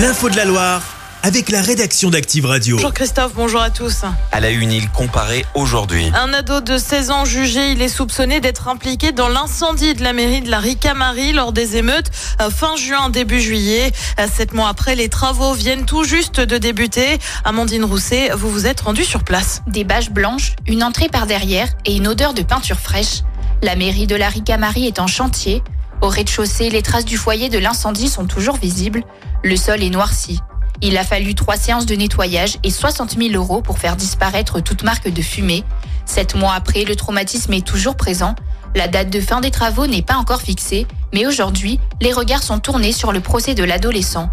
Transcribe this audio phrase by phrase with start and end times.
[0.00, 0.82] L'info de la Loire
[1.22, 2.76] avec la rédaction d'Active Radio.
[2.76, 4.04] Bonjour Christophe, bonjour à tous.
[4.32, 6.10] À la une, il comparait aujourd'hui.
[6.14, 10.14] Un ado de 16 ans jugé, il est soupçonné d'être impliqué dans l'incendie de la
[10.14, 12.10] mairie de la Ricamari lors des émeutes
[12.40, 13.92] euh, fin juin, début juillet.
[14.18, 17.18] Euh, sept mois après, les travaux viennent tout juste de débuter.
[17.44, 19.60] Amandine Rousset, vous vous êtes rendue sur place.
[19.66, 23.20] Des bâches blanches, une entrée par derrière et une odeur de peinture fraîche.
[23.62, 25.62] La mairie de la Ricamari est en chantier.
[26.02, 29.04] Au rez-de-chaussée, les traces du foyer de l'incendie sont toujours visibles.
[29.44, 30.40] Le sol est noirci.
[30.80, 34.82] Il a fallu trois séances de nettoyage et 60 000 euros pour faire disparaître toute
[34.82, 35.62] marque de fumée.
[36.06, 38.34] Sept mois après, le traumatisme est toujours présent.
[38.74, 42.60] La date de fin des travaux n'est pas encore fixée, mais aujourd'hui, les regards sont
[42.60, 44.30] tournés sur le procès de l'adolescent.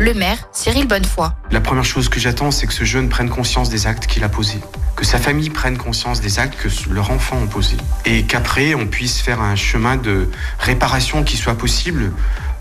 [0.00, 1.28] Le maire, Cyril Bonnefoy.
[1.50, 4.30] La première chose que j'attends, c'est que ce jeune prenne conscience des actes qu'il a
[4.30, 4.60] posés,
[4.96, 8.86] que sa famille prenne conscience des actes que leur enfant ont posés, et qu'après, on
[8.86, 12.12] puisse faire un chemin de réparation qui soit possible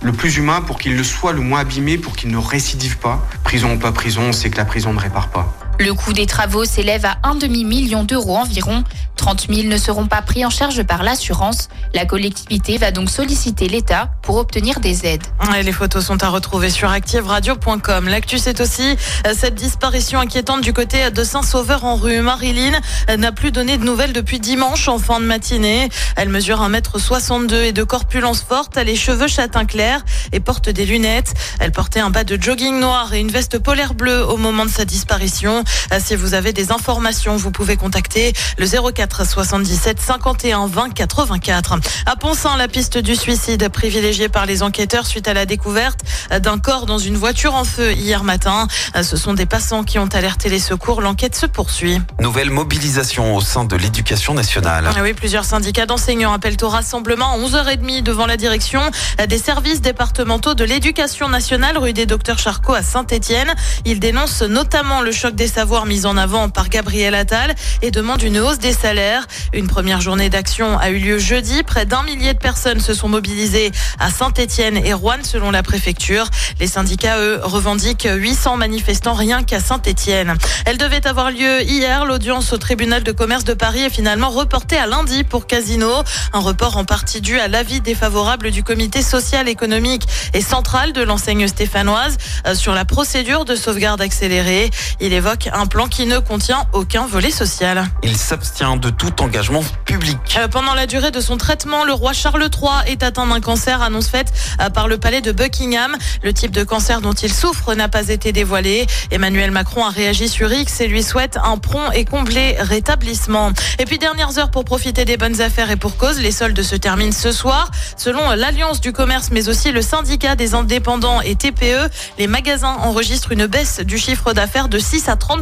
[0.02, 3.26] le plus humain pour qu'il le soit le moins abîmé, pour qu'il ne récidive pas.
[3.46, 5.69] Prison ou pas prison, c'est que la prison ne répare pas.
[5.80, 8.84] Le coût des travaux s'élève à un demi-million d'euros environ.
[9.16, 11.70] 30 000 ne seront pas pris en charge par l'assurance.
[11.94, 15.24] La collectivité va donc solliciter l'État pour obtenir des aides.
[15.62, 18.08] les photos sont à retrouver sur activeradio.com.
[18.08, 22.22] L'actu, c'est aussi euh, cette disparition inquiétante du côté de Saint-Sauveur en rue.
[22.22, 25.90] Marilyn euh, n'a plus donné de nouvelles depuis dimanche en fin de matinée.
[26.16, 28.76] Elle mesure 1m62 et de corpulence forte.
[28.76, 31.34] Elle a les cheveux châtain clair et porte des lunettes.
[31.60, 34.72] Elle portait un bas de jogging noir et une veste polaire bleue au moment de
[34.72, 35.64] sa disparition.
[35.92, 41.80] Euh, si vous avez des informations, vous pouvez contacter le 04 77 51 20 84.
[42.06, 46.00] À Ponsin, la piste du suicide privilégiée par les enquêteurs suite à la découverte
[46.42, 48.68] d'un corps dans une voiture en feu hier matin.
[49.02, 51.02] Ce sont des passants qui ont alerté les secours.
[51.02, 52.02] L'enquête se poursuit.
[52.20, 54.90] Nouvelle mobilisation au sein de l'éducation nationale.
[54.96, 58.82] Ah oui, plusieurs syndicats d'enseignants appellent au rassemblement à 11h30 devant la direction
[59.28, 63.54] des services départementaux de l'éducation nationale rue des Docteurs Charcot à Saint-Etienne.
[63.86, 68.24] Ils dénoncent notamment le choc des savoirs mis en avant par Gabriel Attal et demandent
[68.24, 71.64] une hausse des salaires une première journée d'action a eu lieu jeudi.
[71.64, 76.28] Près d'un millier de personnes se sont mobilisées à Saint-Etienne et Rouen selon la préfecture.
[76.60, 80.36] Les syndicats, eux, revendiquent 800 manifestants rien qu'à Saint-Etienne.
[80.66, 82.06] Elle devait avoir lieu hier.
[82.06, 85.90] L'audience au tribunal de commerce de Paris est finalement reportée à lundi pour Casino.
[86.34, 91.02] Un report en partie dû à l'avis défavorable du comité social, économique et central de
[91.02, 94.70] l'enseigne stéphanoise euh, sur la procédure de sauvegarde accélérée.
[95.00, 97.86] Il évoque un plan qui ne contient aucun volet social.
[98.04, 100.18] Il s'abstient de tout engagement public.
[100.38, 103.82] Euh, pendant la durée de son traitement, le roi Charles III est atteint d'un cancer,
[103.82, 105.96] annonce faite euh, par le palais de Buckingham.
[106.24, 108.86] Le type de cancer dont il souffre n'a pas été dévoilé.
[109.12, 113.52] Emmanuel Macron a réagi sur X et lui souhaite un prompt et complet rétablissement.
[113.80, 116.76] Et puis dernières heures pour profiter des bonnes affaires et pour cause, les soldes se
[116.76, 117.72] terminent ce soir.
[117.98, 123.32] Selon l'Alliance du commerce mais aussi le syndicat des indépendants et TPE, les magasins enregistrent
[123.32, 125.39] une baisse du chiffre d'affaires de 6 à 30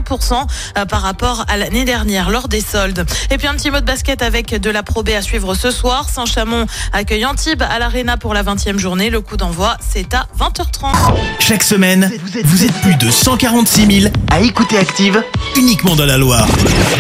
[0.78, 3.06] euh, par rapport à l'année dernière lors des soldes.
[3.32, 6.10] Et puis un petit mot de basket avec de la probée à suivre ce soir.
[6.10, 9.10] Saint-Chamond accueille Antibes à l'Arena pour la 20e journée.
[9.10, 10.94] Le coup d'envoi, c'est à 20h30.
[11.40, 12.12] Chaque semaine,
[12.46, 15.24] vous êtes plus de 146 000 à écouter Active
[15.56, 16.48] uniquement dans la Loire.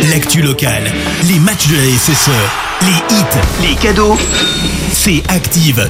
[0.09, 0.91] L'actu locale,
[1.25, 2.29] les matchs de la SSE,
[2.81, 4.17] les hits, les cadeaux,
[4.91, 5.89] c'est Active.